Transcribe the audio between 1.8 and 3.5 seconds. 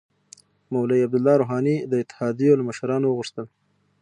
د اتحادیو له مشرانو وغوښتل